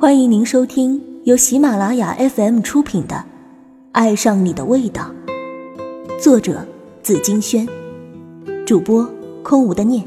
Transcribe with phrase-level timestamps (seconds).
[0.00, 3.16] 欢迎您收听由喜马拉雅 FM 出品的
[3.90, 5.12] 《爱上你的味道》，
[6.22, 6.64] 作者
[7.02, 7.66] 紫金轩，
[8.64, 9.04] 主播
[9.42, 10.06] 空无的念。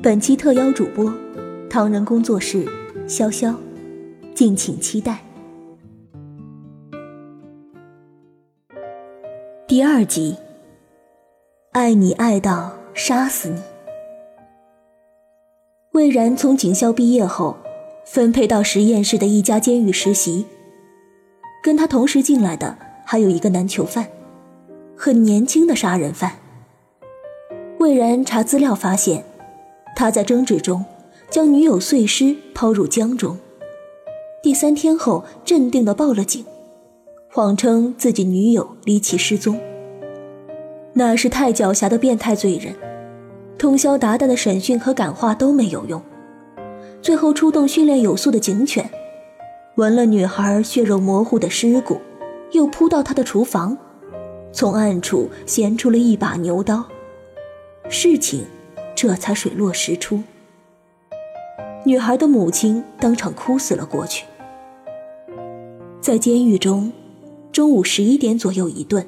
[0.00, 1.12] 本期特邀主播
[1.68, 2.64] 唐人工作室
[3.08, 3.56] 潇潇，
[4.36, 5.18] 敬请期待。
[9.66, 10.36] 第二集，
[11.72, 13.60] 爱你爱到杀死你。
[15.90, 17.56] 魏然从警校毕业后。
[18.06, 20.46] 分配到实验室的一家监狱实习，
[21.60, 24.06] 跟他同时进来的还有一个男囚犯，
[24.96, 26.32] 很年轻的杀人犯。
[27.78, 29.24] 魏然查资料发现，
[29.96, 30.84] 他在争执中
[31.28, 33.36] 将女友碎尸抛入江中，
[34.40, 36.44] 第三天后镇定的报了警，
[37.28, 39.60] 谎称自己女友离奇失踪。
[40.92, 42.72] 那是太狡黠的变态罪人，
[43.58, 46.00] 通宵达旦的审讯和感化都没有用。
[47.06, 48.90] 最后出动训练有素的警犬，
[49.76, 52.00] 闻了女孩血肉模糊的尸骨，
[52.50, 53.78] 又扑到她的厨房，
[54.50, 56.84] 从暗处衔出了一把牛刀，
[57.88, 58.44] 事情
[58.96, 60.20] 这才水落石出。
[61.84, 64.24] 女孩的母亲当场哭死了过去。
[66.00, 66.92] 在监狱中，
[67.52, 69.06] 中午十一点左右一顿，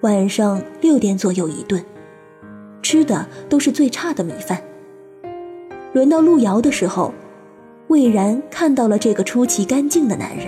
[0.00, 1.84] 晚上六点左右一顿，
[2.80, 4.64] 吃的都是最差的米饭。
[5.92, 7.12] 轮到路遥的时候，
[7.88, 10.46] 魏然看到了这个出奇干净的男人。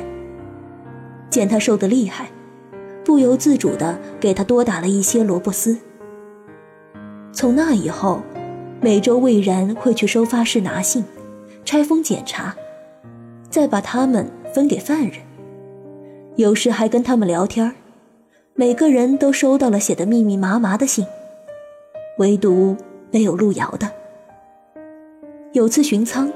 [1.29, 2.29] 见他瘦得厉害，
[3.05, 5.77] 不由自主的给他多打了一些萝卜丝。
[7.33, 8.23] 从那以后，
[8.81, 11.05] 每周魏然会去收发室拿信，
[11.65, 12.55] 拆封检查，
[13.51, 15.13] 再把他们分给犯人。
[16.37, 17.75] 有时还跟他们聊天
[18.55, 21.05] 每个人都收到了写的密密麻麻的信，
[22.19, 22.77] 唯独
[23.11, 23.91] 没有路遥的。
[25.55, 26.33] 有次巡仓，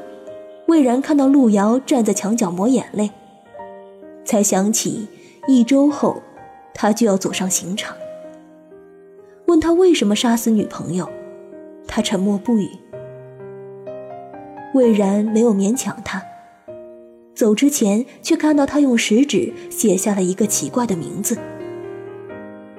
[0.69, 3.11] 魏然看到路遥站在墙角抹眼泪，
[4.25, 5.09] 才想起
[5.49, 6.23] 一周后
[6.73, 7.97] 他就要走上刑场。
[9.47, 11.11] 问他为什么杀死女朋友，
[11.89, 12.71] 他沉默不语。
[14.73, 16.23] 魏然没有勉强他，
[17.35, 21.37] 走之前却看到他用食指写下了一个奇怪的名字。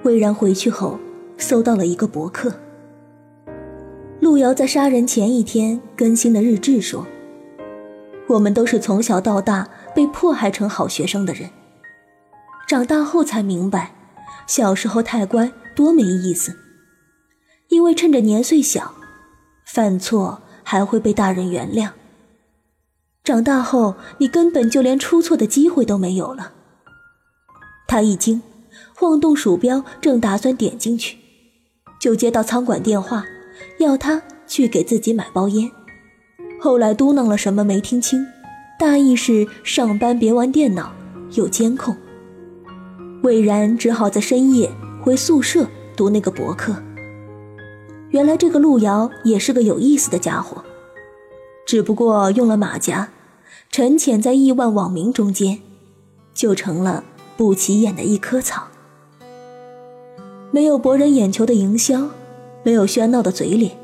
[0.03, 0.97] 魏然回去后
[1.37, 2.53] 搜到了一个博客。
[4.19, 7.07] 路遥在杀人前一天更新的日志说
[8.27, 11.49] ：“我们都是从小到大被迫害成好学生的人，
[12.67, 13.95] 长大后才明白，
[14.45, 16.53] 小时候太乖多没意思。
[17.69, 18.93] 因为趁着年岁小，
[19.65, 21.91] 犯错还会被大人原谅。
[23.23, 26.53] 长大后你根本就连出错的机会都没有了。”
[27.87, 28.41] 他一惊，
[28.93, 31.17] 晃动鼠标，正打算点进去，
[32.01, 33.23] 就接到仓管电话。
[33.79, 35.71] 要他去给自己买包烟，
[36.59, 38.25] 后来嘟囔了什么没听清，
[38.77, 40.91] 大意是上班别玩电脑，
[41.31, 41.95] 有监控。
[43.23, 44.69] 魏然只好在深夜
[45.01, 46.75] 回宿舍读那个博客。
[48.09, 50.61] 原来这个路遥也是个有意思的家伙，
[51.65, 53.09] 只不过用了马甲，
[53.71, 55.59] 沉潜在亿万网民中间，
[56.33, 57.05] 就成了
[57.37, 58.67] 不起眼的一棵草，
[60.51, 62.09] 没有博人眼球的营销。
[62.63, 63.77] 没有喧闹的嘴脸，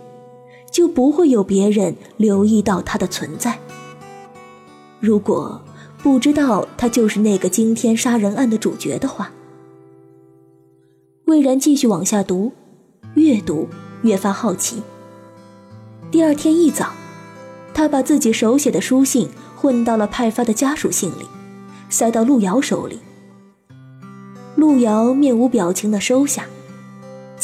[0.72, 3.60] 就不会有别人留意到他的存在。
[5.00, 5.62] 如果
[6.02, 9.32] 不知道他就是那个惊天杀人案的主角的话，
[11.26, 12.52] 魏然继续往下读，
[13.16, 13.68] 越读
[14.04, 14.84] 越发好奇。
[16.12, 16.92] 第二天一早，
[17.74, 21.26] 他把自己手写的书信混到了派发的家属信里，
[21.90, 23.00] 塞到路遥手里。
[24.56, 26.46] 路遥面无表情的收下。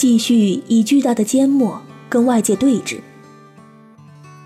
[0.01, 1.79] 继续以巨大的缄默
[2.09, 3.01] 跟外界对峙。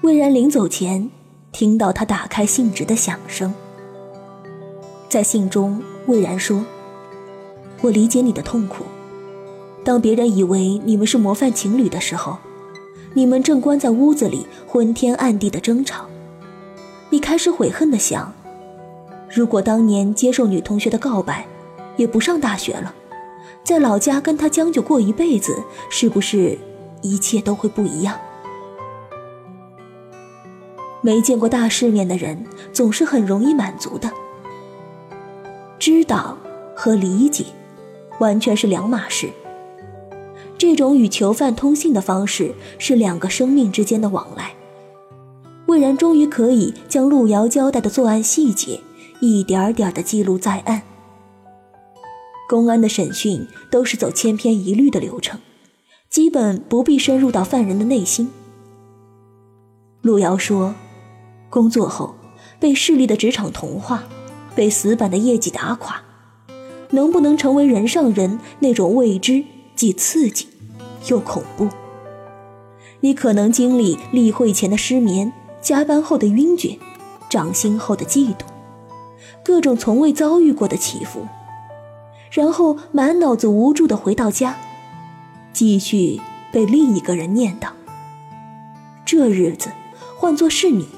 [0.02, 1.10] 魏然临走前，
[1.54, 3.54] 听到他打开信纸的响声。
[5.08, 6.66] 在信中，魏然说
[7.80, 8.84] ：“我理解你的痛苦。
[9.86, 12.36] 当别人以为你们是模范情侣的时候，
[13.14, 16.06] 你们正关在屋子里昏天暗地的争吵。
[17.10, 18.34] 你开始悔恨的想：
[19.34, 21.48] 如果当年接受女同学的告白，
[21.96, 22.94] 也不上大学了。”
[23.66, 26.58] 在老家跟他将就过一辈子，是不是
[27.02, 28.16] 一切都会不一样？
[31.02, 34.12] 没见过大世面的人总是很容易满足的。
[35.80, 36.38] 知道
[36.76, 37.46] 和理解
[38.20, 39.30] 完全是两码事。
[40.58, 44.54] 这种与囚犯通信的方式是两个生命之间的往来。
[45.66, 48.80] 魏然终于可以将路遥交代的作案细节
[49.22, 50.84] 一点点的记录在案。
[52.48, 55.40] 公安的审讯都是走千篇一律的流程，
[56.10, 58.30] 基本不必深入到犯人的内心。
[60.02, 60.76] 路遥说，
[61.50, 62.16] 工作后，
[62.60, 64.04] 被势力的职场同化，
[64.54, 66.04] 被死板的业绩打垮，
[66.92, 69.44] 能不能成为人上人那种未知
[69.76, 70.48] 既刺激
[71.08, 71.70] 又恐怖？
[73.00, 76.78] 你可能经历例会前的失眠，加班后的晕厥，
[77.28, 78.44] 涨薪后的嫉妒，
[79.44, 81.28] 各种从未遭遇过的起伏，
[82.36, 84.58] 然后满脑子无助的回到家，
[85.54, 86.20] 继续
[86.52, 87.70] 被另一个人念叨。
[89.06, 89.70] 这日子
[90.18, 90.90] 换作是你，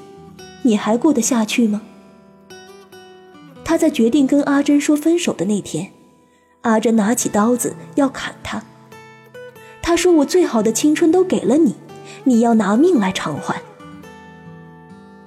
[0.64, 1.84] 你还过得下去吗？
[3.64, 5.92] 他在决定跟阿珍说分手的那天，
[6.62, 8.64] 阿珍拿起刀子要砍他。
[9.84, 11.76] 他说：“我最好的青春都给了你。”
[12.26, 13.62] 你要拿命来偿还。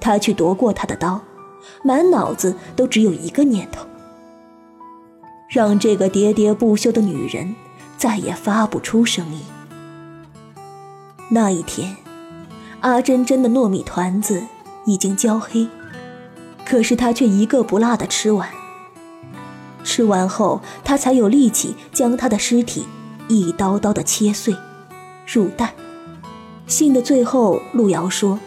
[0.00, 1.22] 他去夺过他的刀，
[1.84, 3.86] 满脑子都只有一个念头：
[5.50, 7.56] 让这个喋喋不休的女人
[7.98, 9.40] 再也发不出声音。
[11.28, 11.96] 那一天，
[12.80, 14.44] 阿珍珍的糯米团子
[14.86, 15.66] 已经焦黑，
[16.64, 18.48] 可是她却一个不落的吃完。
[19.82, 22.86] 吃完后，她才有力气将他的尸体
[23.26, 24.54] 一刀刀的切碎，
[25.26, 25.74] 入袋。
[26.68, 28.38] 信的最后，路遥说：“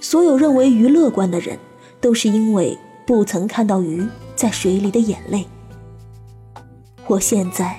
[0.00, 1.58] 所有认为鱼乐观的人，
[2.00, 5.46] 都是因为不曾看到鱼在水里的眼泪。”
[7.10, 7.76] 我现在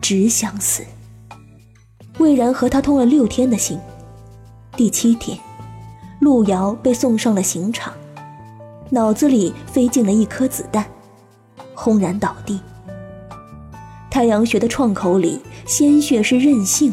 [0.00, 0.82] 只想死。
[2.18, 3.78] 魏然和他通了六天的信，
[4.76, 5.38] 第七天，
[6.18, 7.94] 路遥被送上了刑场，
[8.90, 10.84] 脑子里飞进了一颗子弹，
[11.72, 12.60] 轰然倒地。
[14.10, 16.92] 太阳穴的创口里，鲜血是任性。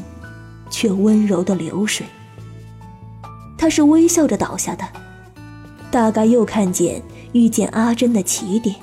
[0.72, 2.06] 却温柔的流水。
[3.57, 4.88] 他是微笑着倒下的，
[5.90, 8.75] 大概又看见遇见阿珍的起点。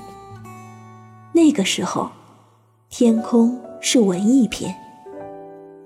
[1.33, 2.11] 那个时候，
[2.89, 4.75] 天空是文艺片，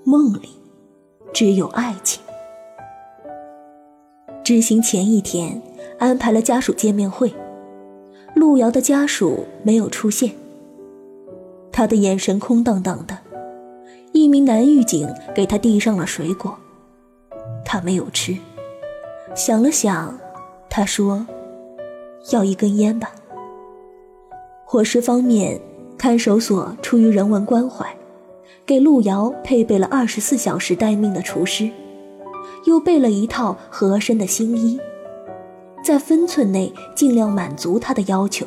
[0.05, 0.51] 梦里
[1.33, 2.23] 只有爱情。
[4.45, 5.61] 执行前一天
[5.99, 7.35] 安排了家属见面会，
[8.35, 10.33] 路遥的家属没有出现，
[11.73, 13.17] 他的眼神空荡荡的。
[14.13, 16.57] 一名男狱警给他递上了水果，
[17.65, 18.37] 他没有吃。
[19.35, 20.17] 想了想，
[20.69, 21.27] 他说
[22.31, 23.13] ：“要一根烟吧。”
[24.67, 25.61] 伙食方面，
[26.01, 27.95] 看守所出于人文关怀，
[28.65, 31.71] 给路遥配备了二十四小时待命的厨师，
[32.65, 34.81] 又备了一套合身的新衣，
[35.85, 38.47] 在分寸内尽量满足他的要求。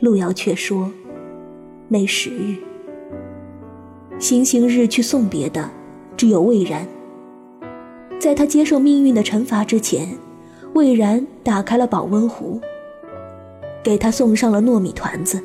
[0.00, 0.90] 路遥却说
[1.88, 2.56] ：“没食欲。”
[4.18, 5.68] 行刑日去送别的，
[6.16, 6.88] 只有魏然。
[8.18, 10.16] 在他接受命运的惩罚之前，
[10.72, 12.58] 魏然打开了保温壶，
[13.82, 15.38] 给他送上了糯米团子。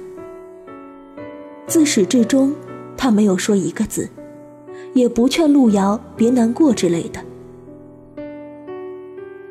[1.69, 2.51] 自始至终，
[2.97, 4.09] 他没有说一个字，
[4.95, 7.23] 也不劝路遥别难过之类的。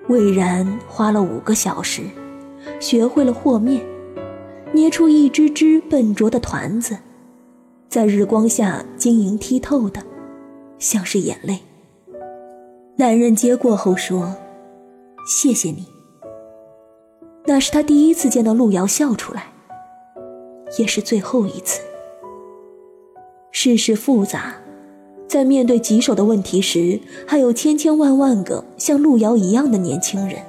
[0.09, 2.03] 魏然花了五个小时，
[2.81, 3.81] 学会了和面，
[4.73, 6.99] 捏出一只只笨拙的团子。
[7.89, 10.03] 在日光下晶莹剔透的，
[10.81, 11.61] 像是眼泪。
[12.97, 14.35] 男人接过后说
[15.25, 15.87] ：“谢谢你。”
[17.47, 19.53] 那是他第一次见到路遥笑出来，
[20.79, 21.81] 也是最后一次。
[23.61, 24.55] 世事复杂，
[25.27, 30.41] 在面对棘手的问题时，还有千千万万个像路遥一样的年轻人，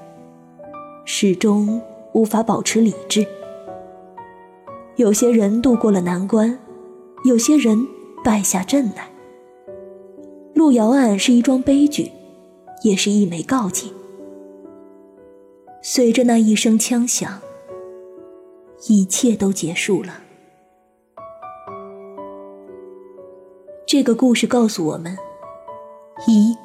[1.05, 1.81] 始终
[2.13, 3.25] 无法保持理智。
[4.95, 6.55] 有些人度过了难关。
[7.25, 7.87] 有些人
[8.23, 9.09] 败下阵来。
[10.53, 12.11] 路遥案是一桩悲剧，
[12.83, 13.87] 也是一枚告诫。
[15.81, 17.41] 随着那一声枪响，
[18.87, 20.28] 一切都结束了。
[23.91, 25.17] 这个故事告诉我们：
[26.27, 26.55] 一，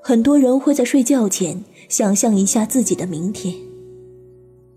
[0.00, 3.54] 很多人会在睡觉前想象一下自己的明天，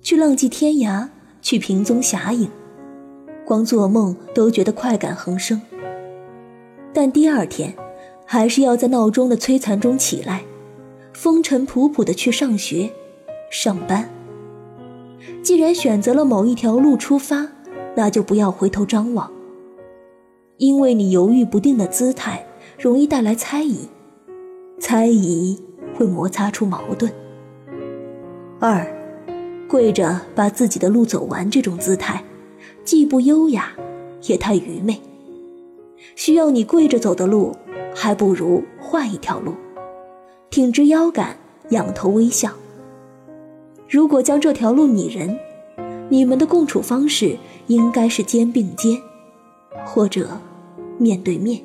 [0.02, 1.08] 去浪迹天涯，
[1.42, 2.52] 去萍踪侠影。
[3.46, 5.62] 光做梦都觉得快感横生，
[6.92, 7.74] 但第二天
[8.26, 10.44] 还是要在闹钟的摧残中起来，
[11.14, 12.92] 风尘仆仆的去上学、
[13.50, 14.10] 上班。
[15.42, 17.48] 既然选择了某一条路出发，
[17.96, 19.32] 那就不要回头张望，
[20.58, 22.46] 因为你犹豫不定的姿态
[22.80, 23.88] 容易带来猜疑，
[24.80, 25.60] 猜疑
[25.96, 27.12] 会摩擦出矛盾。
[28.60, 28.86] 二，
[29.68, 32.24] 跪着把自己的路走完这种姿态。
[32.86, 33.72] 既不优雅，
[34.24, 35.00] 也太愚昧。
[36.16, 37.56] 需要你跪着走的路，
[37.96, 39.54] 还不如换一条路，
[40.50, 41.38] 挺直腰杆，
[41.70, 42.52] 仰头微笑。
[43.90, 45.38] 如果将这条路拟人，
[46.10, 49.02] 你们的共处方式应该是肩并肩，
[49.86, 50.30] 或者
[50.98, 51.62] 面对面。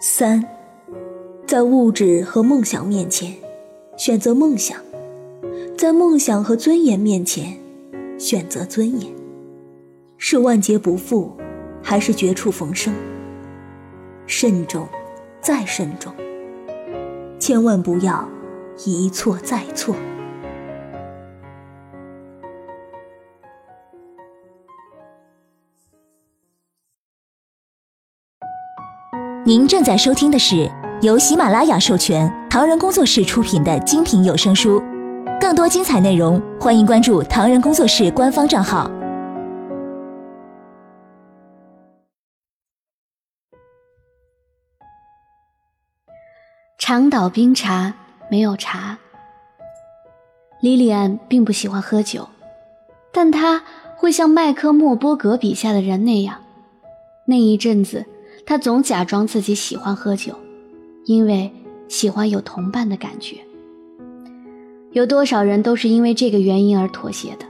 [0.00, 0.44] 三，
[1.46, 3.34] 在物质和梦想面前，
[3.96, 4.78] 选择梦想，
[5.76, 7.56] 在梦想和尊严面前，
[8.18, 9.12] 选择尊严，
[10.16, 11.32] 是万劫不复，
[11.82, 12.94] 还是绝处逢生？
[14.26, 14.86] 慎重，
[15.40, 16.12] 再慎重，
[17.38, 18.28] 千万不要
[18.84, 19.96] 一错再错。
[29.48, 34.78] 您正在收听的是由喜马拉雅授权、唐人工作室出品的精品有声书。
[35.40, 38.90] 更多精彩内容，欢迎关注唐人工作室官方账号。
[46.78, 47.94] 长岛冰茶
[48.30, 48.98] 没有茶。
[50.60, 52.28] 莉莉安并不喜欢喝酒，
[53.10, 53.64] 但她
[53.96, 56.36] 会像麦克莫波格笔下的人那样，
[57.24, 58.04] 那一阵子，
[58.48, 60.34] 他总假装自己喜欢喝酒，
[61.04, 61.52] 因为
[61.86, 63.36] 喜欢有同伴的感觉。
[64.92, 67.44] 有多少人都是因为这个原因而妥协的？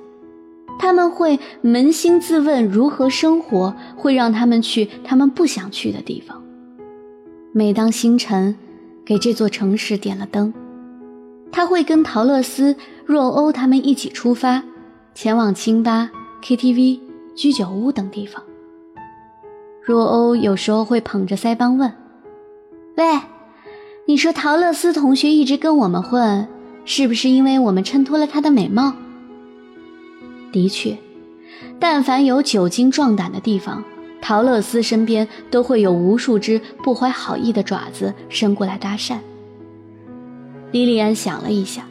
[0.76, 6.42] 他们会扪心自问，如何生活会让他们去他们不想去的地方。
[7.52, 8.56] 每当星辰
[9.04, 10.52] 给这座城市点了灯，
[11.52, 12.74] 他会跟陶乐斯、
[13.06, 14.64] 若欧他们一起出发，
[15.14, 16.10] 前往清吧、
[16.42, 16.98] KTV、
[17.36, 18.42] 居酒屋等地方。
[19.88, 21.90] 若欧有时候会捧着腮帮问
[22.98, 23.04] ：“喂，
[24.04, 26.46] 你说陶乐斯同学一直跟我们混？”
[26.84, 28.92] 是不是因为我们衬托了她的美貌？
[30.52, 30.98] 的确，
[31.80, 33.82] 但凡有酒精壮胆的地方，
[34.20, 39.16] 陶乐斯身边都会有无数只不怀好意的爪子伸过来搭讪。
[40.70, 41.86] 莉莉安想了一下，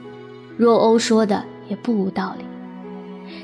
[0.56, 2.46] 若欧说的也不无道理。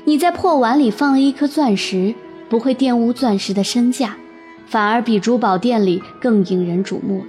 [0.04, 2.14] 你在破碗里放了一颗钻石，
[2.48, 4.16] 不会玷污钻石的身价，
[4.66, 7.26] 反而比珠宝店里更引人瞩目了。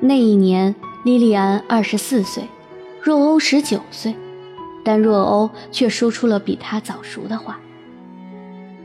[0.00, 0.74] 那一年。
[1.04, 2.42] 莉莉安二十四岁，
[3.00, 4.14] 若欧十九岁，
[4.84, 7.60] 但若欧却说出了比他早熟的话。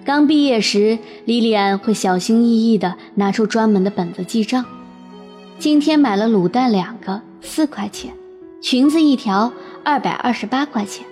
[0.05, 4.63] 刚毕业时，莉莉安会小心翼翼地拿出专门的本子记账。
[5.57, 8.11] 今天买了卤蛋两个，四块钱；
[8.61, 9.51] 裙子一条，
[9.83, 11.03] 二百二十八块钱。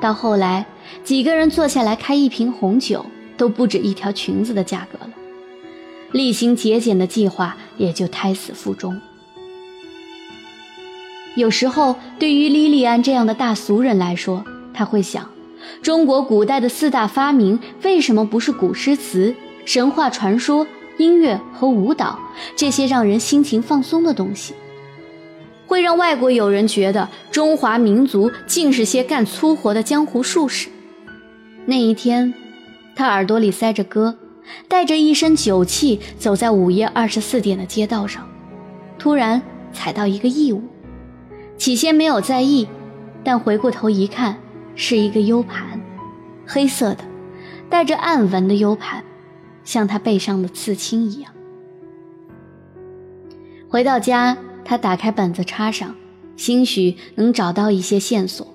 [0.00, 0.64] 到后来，
[1.04, 3.04] 几个人坐下来开一瓶红酒，
[3.42, 5.10] 都不止一条裙子的价格了。
[6.12, 9.00] 厉行节俭的计划也就胎死腹中。
[11.34, 15.28] 有时候，对于莉莉安这样的大俗人来说，他会想：
[15.82, 19.34] 中国古代的四大发明为什么不是古诗词、
[19.64, 20.64] 神话传说、
[20.98, 22.16] 音乐和舞蹈
[22.54, 24.54] 这些让人心情放松的东西？
[25.66, 30.68] 会让外国友人觉得中华民族尽是些干粗活的江湖术士。
[31.66, 32.32] 那一天，
[32.94, 34.16] 他耳朵里塞着歌，
[34.68, 38.28] 带着一身酒气，走在午夜二十四点的街道上，
[38.98, 39.40] 突然
[39.72, 40.62] 踩到一个异物。
[41.56, 42.68] 起先没有在意，
[43.22, 44.36] 但回过头一看，
[44.74, 45.80] 是一个 U 盘，
[46.46, 47.04] 黑色的，
[47.70, 49.04] 带着暗纹的 U 盘，
[49.62, 51.32] 像他背上的刺青一样。
[53.68, 55.94] 回到家，他打开本子插上，
[56.36, 58.46] 兴许能找到一些线索。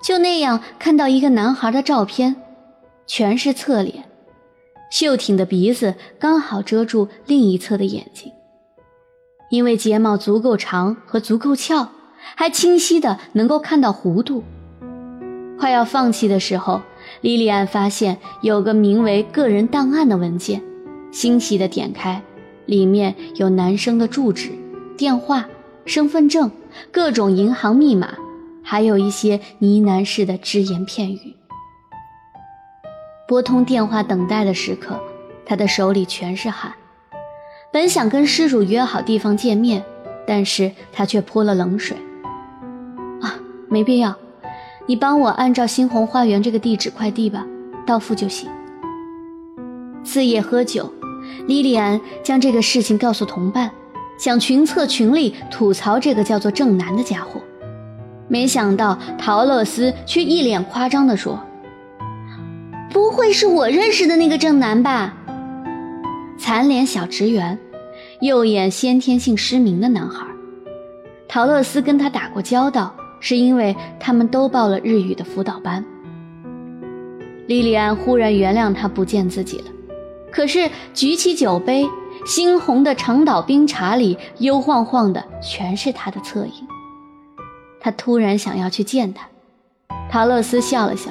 [0.00, 2.36] 就那样看到一个男孩的照片，
[3.08, 4.04] 全是侧脸，
[4.92, 8.30] 秀挺的鼻子刚好遮住另一侧的眼睛，
[9.50, 11.88] 因为睫毛足够长和足够翘。
[12.34, 14.42] 还清晰的能够看到弧度。
[15.58, 16.82] 快要放弃的时候，
[17.22, 20.62] 莉莉安发现有个名为“个人档案”的文件，
[21.10, 22.22] 欣喜的点开，
[22.66, 24.50] 里面有男生的住址、
[24.96, 25.48] 电话、
[25.86, 26.50] 身份证、
[26.90, 28.18] 各种银行密码，
[28.62, 31.34] 还有一些呢喃式的只言片语。
[33.28, 34.98] 拨通电话等待的时刻，
[35.44, 36.72] 他的手里全是汗。
[37.70, 39.84] 本想跟失主约好地方见面，
[40.26, 41.94] 但是他却泼了冷水。
[43.20, 43.34] 啊
[43.68, 44.16] 没必要，
[44.86, 47.44] 你帮我按照新红花园这个地址快递吧，
[47.86, 48.48] 到付就行。
[50.02, 50.90] 次夜喝酒，
[51.46, 53.70] 莉莉安将这个事情告诉同伴，
[54.18, 57.38] 想群策群力吐槽这个叫做正南的家伙。
[58.26, 61.38] 没想到陶乐斯却一脸夸张地说
[62.90, 65.14] ：“不会是我认识的那个正南吧？”
[66.38, 67.58] 残脸小职员，
[68.20, 70.26] 右眼先天性失明的男孩，
[71.26, 72.94] 陶乐斯跟他打过交道。
[73.20, 75.84] 是因为他们都报了日语的辅导班。
[77.48, 79.64] 莉莉安忽然原谅他不见自己了，
[80.30, 81.84] 可是举起酒杯，
[82.24, 86.52] 猩红的长岛冰茶里幽晃晃的全是他的侧影。
[87.80, 89.26] 他突然想要去见他。
[90.08, 91.10] 陶乐斯笑了笑：“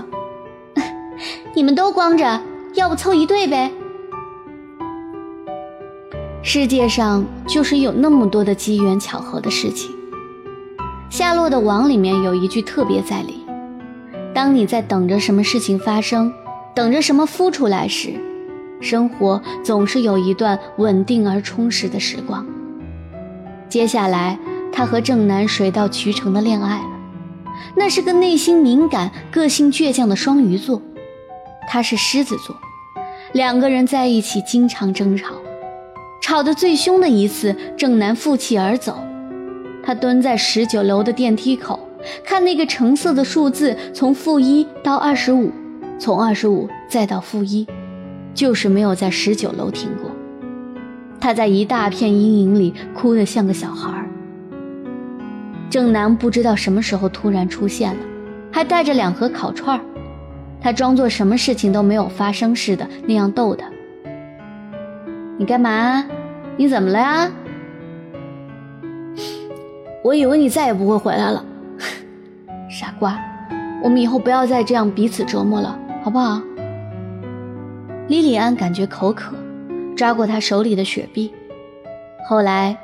[1.58, 2.40] 你们都光着，
[2.76, 3.72] 要不凑一对呗？”
[6.44, 9.90] 世界上就是有那么多的机缘巧合的事情。
[11.10, 13.44] 夏洛的网里面有一句特别在理：
[14.36, 16.32] 当你在等着什么事情发生，
[16.76, 18.14] 等着什么孵出来时，
[18.80, 22.46] 生活总是有一段稳定而充实的时光。
[23.68, 24.38] 接下来，
[24.72, 26.90] 他和正南水到渠成的恋爱了。
[27.76, 30.80] 那是个内心敏感、个性倔强的双鱼座，
[31.68, 32.56] 他是狮子座。
[33.34, 35.36] 两个人在一起经常争吵，
[36.22, 38.98] 吵得最凶的一次，郑南负气而走。
[39.84, 41.80] 他蹲在十九楼的电梯口，
[42.24, 45.52] 看那个橙色的数字从负一到二十五，
[46.00, 47.68] 从二十五再到负一，
[48.34, 50.10] 就是没有在十九楼停过。
[51.20, 54.06] 他在一大片阴影里哭得像个小孩。
[55.70, 58.00] 正南不知道什么时候突然出现了，
[58.52, 59.84] 还带着两盒烤串儿。
[60.62, 63.70] 他装作什么事情都没有发生似的那样逗他。
[65.38, 66.06] 你干嘛？
[66.58, 67.32] 你怎么了呀？
[70.04, 71.46] 我以为你再也不会回来了，
[72.70, 73.20] 傻瓜。
[73.84, 76.42] 我们以后不要再这样彼此折磨了，好不好？
[78.08, 79.36] 莉莉安感觉口渴，
[79.96, 81.32] 抓过他手里的雪碧。
[82.28, 82.76] 后来，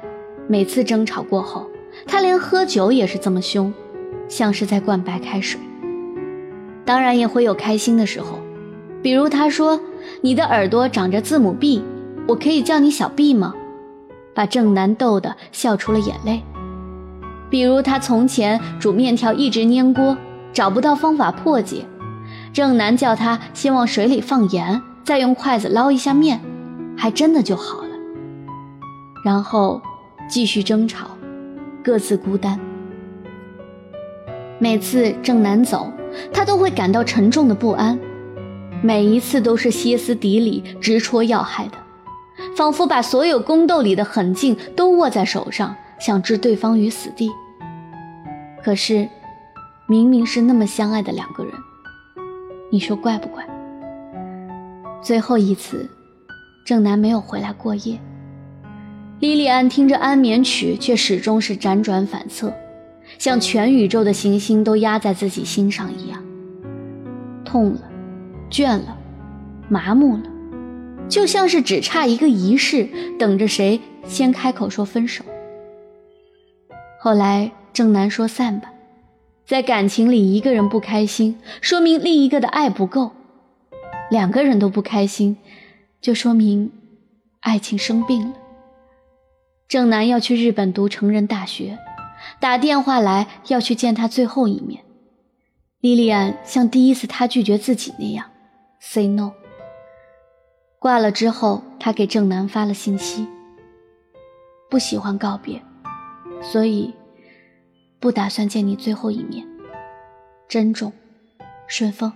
[0.47, 1.67] 每次争吵过后。
[2.07, 3.71] 他连喝酒也是这么凶，
[4.27, 5.59] 像是在灌白开水。
[6.85, 8.39] 当然也会有开心的时候，
[9.01, 9.79] 比如他说
[10.21, 11.83] ：“你的耳朵长着字母 B，
[12.27, 13.53] 我可以叫你小 B 吗？”
[14.35, 16.41] 把郑南逗得笑出了眼泪。
[17.49, 20.17] 比如他从前煮面条一直粘锅，
[20.51, 21.85] 找不到方法破解，
[22.51, 26.41] 郑南叫他先往水里放盐，再用筷子捞一下面，
[26.97, 27.89] 还真的就好了。
[29.23, 29.81] 然后
[30.27, 31.07] 继续争吵。
[31.83, 32.57] 各自孤单。
[34.59, 35.91] 每次正南走，
[36.31, 37.99] 他都会感到沉重的不安，
[38.81, 41.77] 每一次都是歇斯底里、直戳要害的，
[42.55, 47.29] 仿佛把所有宫斗里的狠劲都握在手上，想置对方于死地。
[48.63, 49.09] 可是，
[49.87, 51.53] 明明是那么相爱的两个人，
[52.71, 53.45] 你说怪不怪？
[55.01, 55.89] 最后一次，
[56.65, 57.99] 正南没有回来过夜。
[59.19, 62.53] 莉莉安听着安眠曲，却始终是辗转反侧，
[63.23, 66.21] 像全宇宙的行星都压在自己心上一样。
[67.45, 67.89] 痛了，
[68.51, 68.97] 倦了，
[69.69, 70.23] 麻木了，
[71.07, 72.85] 就像是只差一个仪式，
[73.17, 75.23] 等着谁先开口说分手。
[76.99, 78.69] 后来郑南说散吧，
[79.45, 83.11] 在感情里一个人不开心，说明另一个的爱不够；
[84.11, 85.37] 两个人都不开心，
[86.01, 86.73] 就说明
[87.39, 88.33] 爱情生病了。
[89.69, 91.77] 郑南要去日本读成人大学，
[92.43, 94.83] 打电话来要去见他最后一面。
[95.79, 98.25] 莉莉安像第一次他拒绝自己那样
[98.81, 99.31] ，say no。
[100.77, 103.25] 挂了之后，他给郑南发了信息：
[104.69, 105.61] 不喜欢告别，
[106.41, 106.93] 所以
[108.01, 109.47] 不打算见你最后一面。
[110.49, 110.91] 珍重，
[111.65, 112.11] 顺风。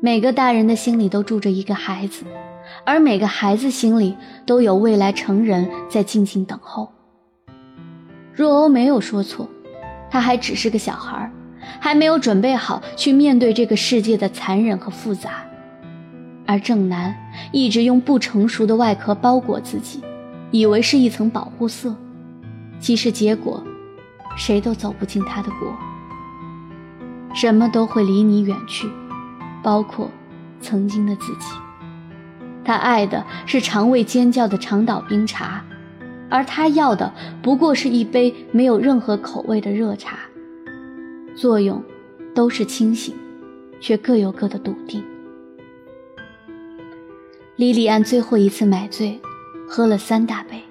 [0.00, 2.24] 每个大人的心里都住着一个孩子。
[2.84, 6.92] 而每个孩子心里都有未来成人在静静等候。
[8.38, 9.48] 若欧没有说错，
[10.08, 11.28] 他还只是个小孩，
[11.80, 15.42] 还没有准备好去面对这个世界的残忍和复杂。
[16.46, 17.12] 而正南
[17.50, 20.00] 一直用不成熟的外壳包裹自己，
[20.52, 21.92] 以为是一层保护色，
[22.78, 23.60] 其实结果，
[24.36, 25.76] 谁都走不进他的国。
[27.34, 28.88] 什么都会离你远去，
[29.64, 30.08] 包括
[30.60, 31.46] 曾经的自己。
[32.64, 35.60] 他爱的是肠胃尖叫的长岛冰茶，
[36.30, 37.12] 而他要的
[37.42, 40.18] 不过是一杯没有任何口味的热茶。
[41.36, 41.82] 作用
[42.34, 43.14] 都是清醒，
[43.80, 45.04] 却各有各的笃定。
[47.56, 49.20] 莉莉安最后一次买醉，
[49.68, 50.62] 喝了三大杯，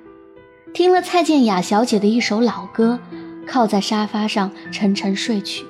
[0.74, 3.00] 听了蔡健雅小姐的一首老歌，
[3.46, 5.65] 靠在沙发上沉沉睡去。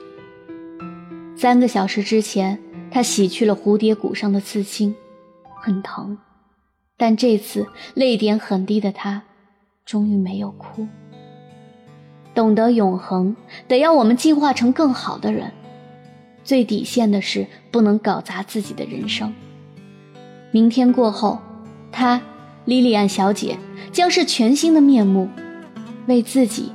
[1.35, 2.59] 三个小时之前，
[2.91, 4.95] 她洗去了蝴蝶骨上的刺青。
[5.59, 6.17] 很疼，
[6.97, 9.23] 但这次泪点很低的他，
[9.87, 10.85] 终于没有哭。
[12.35, 13.35] 懂得永恒，
[13.69, 15.51] 得要我们进化成更好的人。
[16.43, 19.33] 最底线的是不能搞砸自己的人生。
[20.51, 21.39] 明天过后，
[21.89, 22.21] 她，
[22.65, 23.57] 莉莉安小姐
[23.93, 25.29] 将是全新的面目，
[26.07, 26.73] 为自己，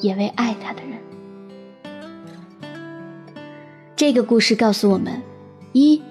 [0.00, 0.98] 也为爱她的人。
[3.94, 5.22] 这个故事告诉我们：
[5.72, 6.02] 一。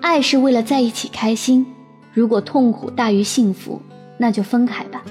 [0.00, 1.66] 爱是为了在一起开心，
[2.14, 3.82] 如果痛苦大于幸福，
[4.16, 5.02] 那就分开吧。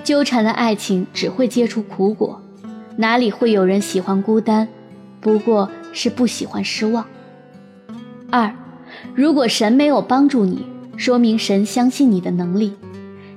[0.00, 2.40] 纠缠的爱情只会结出苦果，
[2.96, 4.66] 哪里会有人喜欢孤单？
[5.20, 7.04] 不过是不喜欢失望。
[8.30, 8.54] 二，
[9.14, 10.64] 如果神没有帮助你，
[10.96, 12.72] 说明神相信你的能力。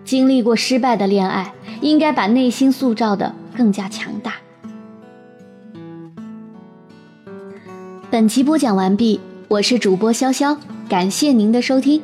[0.06, 4.34] 经历过失败的恋爱，应该把内心塑造的更加强大。
[8.12, 10.56] 本集播讲完毕，我是主播潇潇，
[10.88, 12.02] 感谢您的收听。